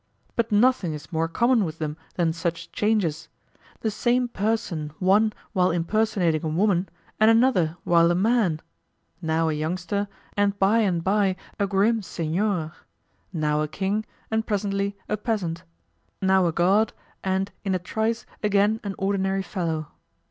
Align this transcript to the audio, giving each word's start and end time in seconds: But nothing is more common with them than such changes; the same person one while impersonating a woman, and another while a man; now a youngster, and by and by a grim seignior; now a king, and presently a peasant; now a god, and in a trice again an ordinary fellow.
But 0.35 0.51
nothing 0.51 0.93
is 0.95 1.11
more 1.11 1.27
common 1.27 1.63
with 1.63 1.77
them 1.77 1.95
than 2.15 2.33
such 2.33 2.71
changes; 2.71 3.29
the 3.81 3.91
same 3.91 4.27
person 4.27 4.91
one 4.97 5.31
while 5.53 5.69
impersonating 5.69 6.43
a 6.43 6.47
woman, 6.47 6.89
and 7.19 7.29
another 7.29 7.77
while 7.83 8.09
a 8.09 8.15
man; 8.15 8.61
now 9.21 9.47
a 9.47 9.53
youngster, 9.53 10.07
and 10.35 10.57
by 10.57 10.79
and 10.79 11.03
by 11.03 11.35
a 11.59 11.67
grim 11.67 12.01
seignior; 12.01 12.71
now 13.31 13.61
a 13.61 13.67
king, 13.67 14.03
and 14.31 14.47
presently 14.47 14.97
a 15.07 15.17
peasant; 15.17 15.61
now 16.19 16.47
a 16.47 16.51
god, 16.51 16.93
and 17.23 17.51
in 17.63 17.75
a 17.75 17.77
trice 17.77 18.25
again 18.41 18.79
an 18.83 18.95
ordinary 18.97 19.43
fellow. 19.43 19.89